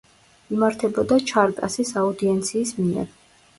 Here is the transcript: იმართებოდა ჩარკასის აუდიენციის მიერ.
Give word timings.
იმართებოდა 0.55 1.19
ჩარკასის 1.33 1.93
აუდიენციის 2.03 2.75
მიერ. 2.83 3.09